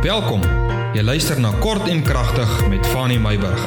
[0.00, 0.40] Welkom.
[0.96, 3.66] Jy luister na Kort en Kragtig met Fanny Meyburg.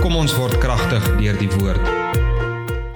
[0.00, 1.90] Kom ons word kragtig deur die woord.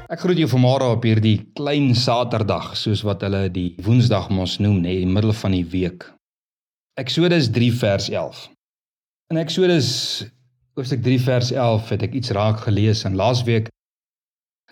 [0.08, 4.80] Ek groet jou vanmôre op hierdie klein Saterdag, soos wat hulle die Woensdag mos noem,
[4.87, 6.08] nê, in die middel van die week.
[6.96, 8.40] Eksodus 3 vers 11.
[9.28, 9.92] In Eksodus
[10.72, 13.69] hoofstuk 3 vers 11 het ek iets raak gelees en laasweek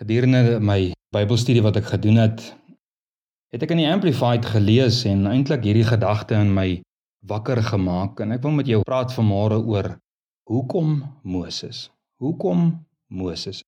[0.01, 2.41] gedurende my Bybelstudie wat ek gedoen het,
[3.53, 6.71] het ek in die Amplified gelees en eintlik hierdie gedagte in my
[7.19, 9.95] wakker gemaak en ek wil met jou praat vanmôre oor
[10.49, 11.89] hoekom Moses?
[12.19, 13.63] Hoekom Moses?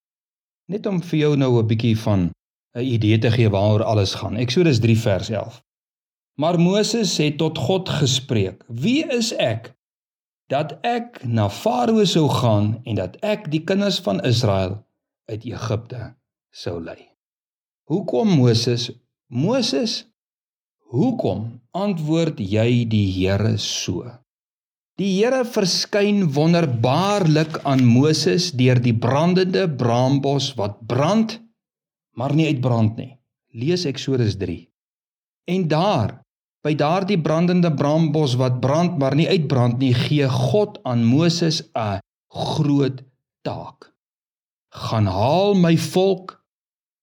[0.71, 2.31] Net om vir jou nou 'n bietjie van
[2.75, 4.35] 'n idee te gee waaroor alles gaan.
[4.35, 5.61] Eksodus 3 vers 11.
[6.39, 9.75] Maar Moses het tot God gespreek: "Wie is ek
[10.47, 14.85] dat ek na Farao sou gaan en dat ek die kinders van Israel
[15.25, 16.15] uit Egipte
[16.49, 17.09] sou lei?"
[17.83, 18.91] Hoekom Moses?
[19.27, 20.10] Moses,
[20.91, 24.03] hoekom antwoord jy die Here so?
[24.99, 31.39] Die Here verskyn wonderbaarlik aan Moses deur die brandende braambos wat brand
[32.19, 33.13] maar nie uitbrand nie.
[33.55, 34.65] Lees Eksodus 3.
[35.51, 36.19] En daar,
[36.61, 42.03] by daardie brandende braambos wat brand maar nie uitbrand nie, gee God aan Moses 'n
[42.27, 43.01] groot
[43.41, 43.91] taak.
[44.71, 46.43] Gaan haal my volk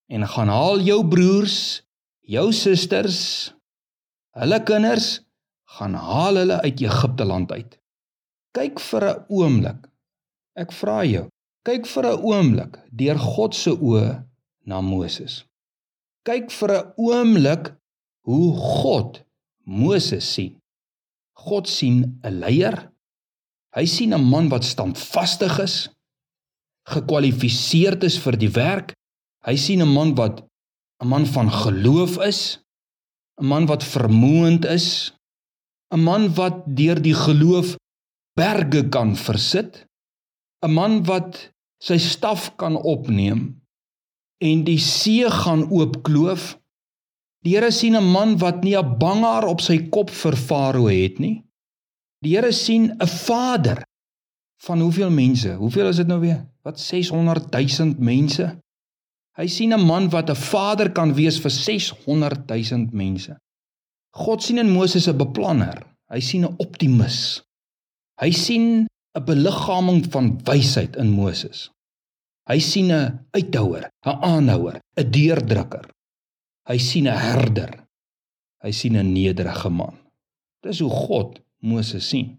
[0.09, 1.83] en gaan haal jou broers,
[2.21, 3.58] jou susters,
[4.39, 5.09] hulle kinders,
[5.77, 7.79] gaan haal hulle uit Egipte land uit.
[8.57, 9.89] Kyk vir 'n oomblik.
[10.57, 11.29] Ek vra jou,
[11.65, 14.25] kyk vir 'n oomblik deur God se oë
[14.67, 15.45] na Moses.
[16.25, 17.75] Kyk vir 'n oomblik
[18.27, 19.23] hoe God
[19.65, 20.61] Moses sien.
[21.35, 22.91] God sien 'n leier.
[23.77, 25.89] Hy sien 'n man wat standvastig is,
[26.87, 28.99] gekwalifiseerd is vir die werk
[29.47, 30.43] Hy sien 'n man wat
[31.03, 32.59] 'n man van geloof is,
[33.39, 35.15] 'n man wat vermoënd is,
[35.95, 37.77] 'n man wat deur die geloof
[38.35, 39.87] berge kan versit,
[40.67, 43.61] 'n man wat sy staf kan opneem
[44.43, 46.59] en die see gaan oopkloof.
[47.47, 51.19] Die Here sien 'n man wat nie 'n bangaar op sy kop vir Farao het
[51.19, 51.45] nie.
[52.23, 53.83] Die Here sien 'n vader
[54.67, 55.55] van hoeveel mense?
[55.55, 56.47] Hoeveel is dit nou weer?
[56.63, 58.59] Wat 600 000 mense?
[59.39, 63.37] Hy sien 'n man wat 'n vader kan wees vir 600 000 mense.
[64.11, 65.87] God sien in Moses 'n beplanner.
[66.11, 67.43] Hy sien 'n optimis.
[68.21, 71.71] Hy sien 'n beliggaaming van wysheid in Moses.
[72.51, 75.87] Hy sien 'n uithouer, 'n aanhouer, 'n deurdrukker.
[76.69, 77.87] Hy sien 'n herder.
[78.65, 79.95] Hy sien 'n nederige man.
[80.63, 82.39] Dis hoe God Moses sien.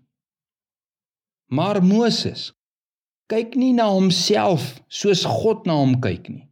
[1.47, 2.51] Maar Moses
[3.27, 6.48] kyk nie na homself soos God na hom kyk nie.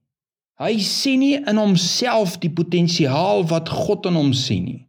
[0.57, 4.84] Hy sien nie in homself die potensiaal wat God in hom sien nie.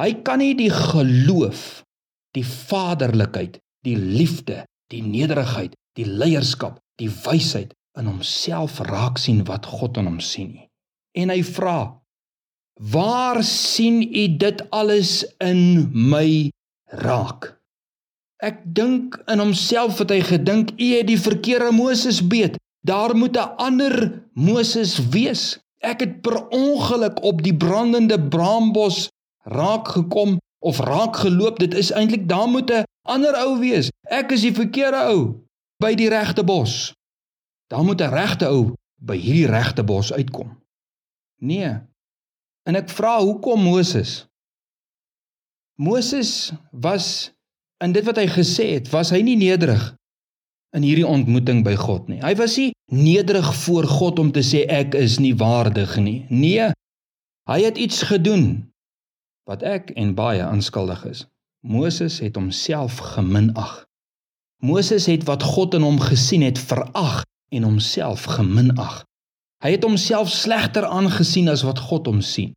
[0.00, 1.82] Hy kan nie die geloof,
[2.36, 4.62] die vaderlikheid, die liefde,
[4.92, 10.54] die nederigheid, die leierskap, die wysheid in homself raak sien wat God in hom sien
[10.54, 10.66] nie.
[11.18, 11.98] En hy vra:
[12.78, 16.50] "Waar sien u dit alles in my
[17.04, 17.58] raak?"
[18.38, 22.56] Ek dink in homself het hy gedink u het die verkeerde Moses beet.
[22.80, 25.58] Daar moet 'n ander Moses wees.
[25.78, 29.08] Ek het per ongeluk op die brandende braambos
[29.42, 31.58] raak gekom of raak geloop.
[31.58, 33.90] Dit is eintlik daar moet 'n ander ou wees.
[34.08, 35.34] Ek is die verkeerde ou
[35.76, 36.94] by die regte bos.
[37.66, 40.62] Daar moet 'n regte ou by hierdie regte bos uitkom.
[41.36, 41.80] Nee.
[42.62, 44.26] En ek vra hoekom Moses?
[45.74, 47.32] Moses was
[47.78, 49.97] in dit wat hy gesê het, was hy nie nederig
[50.76, 52.20] in hierdie ontmoeting by God nie.
[52.20, 56.20] Hy was nie nederig voor God om te sê ek is nie waardig nie.
[56.28, 56.70] Nee.
[57.48, 58.68] Hy het iets gedoen
[59.48, 61.24] wat ek en baie aanskuldig is.
[61.64, 63.84] Moses het homself geminag.
[64.62, 67.22] Moses het wat God in hom gesien het verag
[67.54, 69.04] en homself geminag.
[69.64, 72.52] Hy het homself slegter aangesien as wat God hom sien.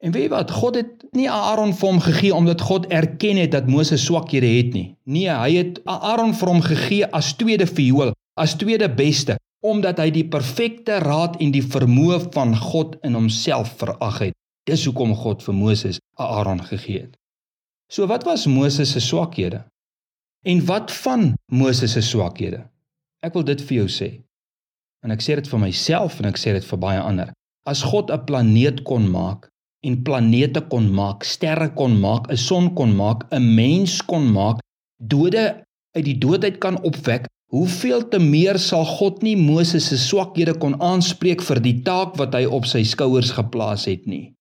[0.00, 0.50] En weet jy wat?
[0.50, 4.72] God het nie Aaron vir hom gegee omdat God erken het dat Moses swakhede het
[4.72, 4.86] nie.
[5.04, 10.08] Nee, hy het Aaron vir hom gegee as tweede viool, as tweede beste, omdat hy
[10.14, 14.36] die perfekte raad en die vermoë van God in homself verag het.
[14.68, 17.20] Dis hoekom God vir Moses Aaron gegee het.
[17.92, 19.66] So wat was Moses se swakhede?
[20.48, 22.64] En wat van Moses se swakhede?
[23.20, 24.10] Ek wil dit vir jou sê.
[25.04, 27.34] En ek sê dit vir myself en ek sê dit vir baie ander.
[27.68, 29.50] As God 'n planeet kon maak
[29.86, 34.58] en planete kon maak, sterre kon maak, 'n son kon maak, 'n mens kon maak,
[34.96, 35.64] dode
[35.96, 40.76] uit die doodheid kan opwek, hoeveel te meer sal God nie Moses se swakhede kon
[40.80, 44.34] aanspreek vir die taak wat hy op sy skouers geplaas het nie.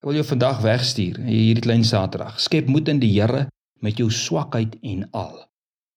[0.00, 2.40] Ek wil jou vandag wegstuur, hierdie klein Saterdag.
[2.40, 3.48] Skep moed in die Here,
[3.80, 5.44] met jou swakheid en al.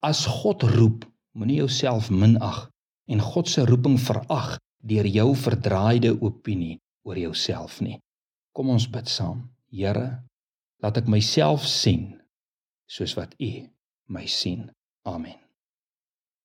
[0.02, 2.68] As God roep, moenie jouself minag
[3.08, 8.00] en God se roeping verag deur jou verdraaide opinie oor jouself nie.
[8.56, 9.48] Kom ons bid saam.
[9.74, 10.22] Here,
[10.82, 12.12] laat ek myself sien
[12.86, 13.52] soos wat U
[14.14, 14.70] my sien.
[15.08, 15.43] Amen.